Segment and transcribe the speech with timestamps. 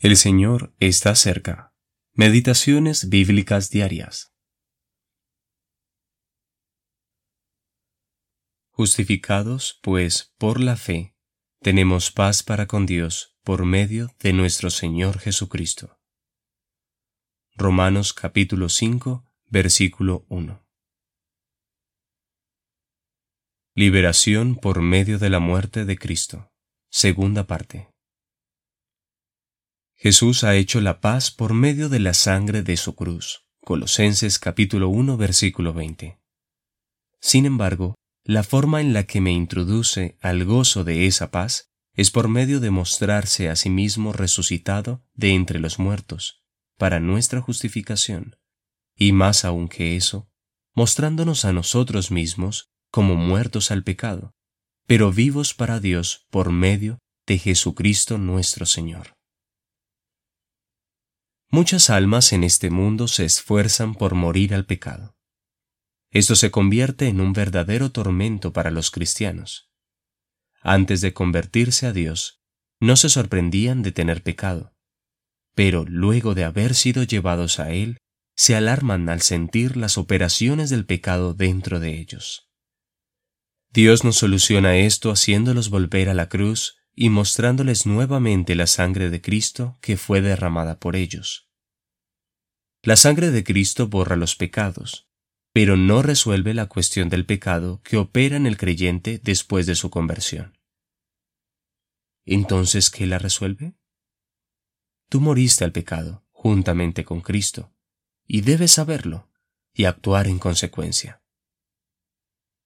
[0.00, 1.74] El Señor está cerca.
[2.12, 4.32] Meditaciones bíblicas diarias.
[8.70, 11.16] Justificados, pues, por la fe,
[11.60, 15.98] tenemos paz para con Dios por medio de nuestro Señor Jesucristo.
[17.56, 20.64] Romanos capítulo 5, versículo 1.
[23.74, 26.52] Liberación por medio de la muerte de Cristo.
[26.88, 27.97] Segunda parte.
[30.00, 33.48] Jesús ha hecho la paz por medio de la sangre de su cruz.
[33.64, 36.20] Colosenses capítulo 1 versículo 20.
[37.20, 42.12] Sin embargo, la forma en la que me introduce al gozo de esa paz es
[42.12, 46.44] por medio de mostrarse a sí mismo resucitado de entre los muertos,
[46.76, 48.36] para nuestra justificación,
[48.94, 50.30] y más aún que eso,
[50.76, 54.30] mostrándonos a nosotros mismos como muertos al pecado,
[54.86, 59.17] pero vivos para Dios por medio de Jesucristo nuestro Señor.
[61.50, 65.16] Muchas almas en este mundo se esfuerzan por morir al pecado.
[66.10, 69.70] Esto se convierte en un verdadero tormento para los cristianos.
[70.60, 72.42] Antes de convertirse a Dios,
[72.80, 74.74] no se sorprendían de tener pecado,
[75.54, 77.98] pero luego de haber sido llevados a Él,
[78.36, 82.48] se alarman al sentir las operaciones del pecado dentro de ellos.
[83.70, 89.20] Dios nos soluciona esto haciéndolos volver a la cruz y mostrándoles nuevamente la sangre de
[89.20, 91.48] Cristo que fue derramada por ellos.
[92.82, 95.08] La sangre de Cristo borra los pecados,
[95.52, 99.90] pero no resuelve la cuestión del pecado que opera en el creyente después de su
[99.90, 100.58] conversión.
[102.24, 103.74] Entonces, ¿qué la resuelve?
[105.08, 107.72] Tú moriste al pecado juntamente con Cristo,
[108.26, 109.30] y debes saberlo
[109.72, 111.22] y actuar en consecuencia.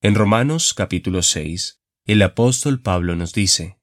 [0.00, 3.79] En Romanos capítulo 6, el apóstol Pablo nos dice,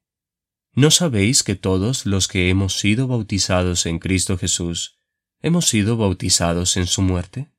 [0.78, 4.96] ¿No sabéis que todos los que hemos sido bautizados en Cristo Jesús,
[5.42, 7.50] hemos sido bautizados en su muerte?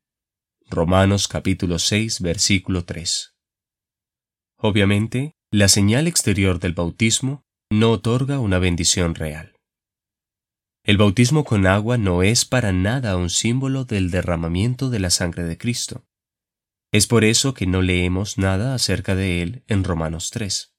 [0.69, 3.35] Romanos capítulo 6 versículo 3.
[4.55, 9.53] Obviamente, la señal exterior del bautismo no otorga una bendición real.
[10.85, 15.43] El bautismo con agua no es para nada un símbolo del derramamiento de la sangre
[15.43, 16.05] de Cristo.
[16.93, 20.73] Es por eso que no leemos nada acerca de él en Romanos 3.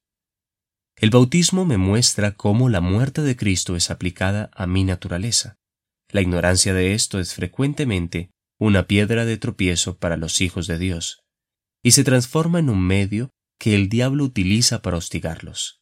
[1.00, 5.56] El bautismo me muestra cómo la muerte de Cristo es aplicada a mi naturaleza.
[6.10, 11.24] La ignorancia de esto es frecuentemente una piedra de tropiezo para los hijos de Dios,
[11.82, 15.80] y se transforma en un medio que el diablo utiliza para hostigarlos.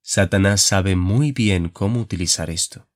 [0.00, 2.88] Satanás sabe muy bien cómo utilizar esto,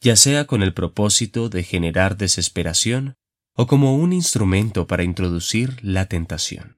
[0.00, 3.16] ya sea con el propósito de generar desesperación
[3.52, 6.77] o como un instrumento para introducir la tentación.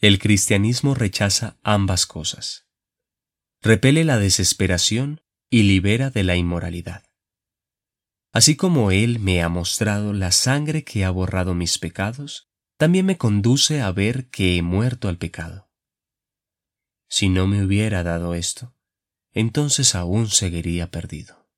[0.00, 2.68] El cristianismo rechaza ambas cosas.
[3.60, 7.10] Repele la desesperación y libera de la inmoralidad.
[8.32, 13.18] Así como Él me ha mostrado la sangre que ha borrado mis pecados, también me
[13.18, 15.68] conduce a ver que he muerto al pecado.
[17.08, 18.76] Si no me hubiera dado esto,
[19.32, 21.50] entonces aún seguiría perdido.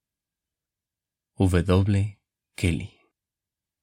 [1.37, 2.19] W.
[2.55, 3.00] Kelly